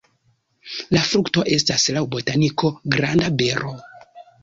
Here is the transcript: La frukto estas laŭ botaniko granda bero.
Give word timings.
La 0.97 1.01
frukto 1.09 1.45
estas 1.59 1.87
laŭ 1.99 2.05
botaniko 2.17 2.75
granda 2.97 3.33
bero. 3.45 3.79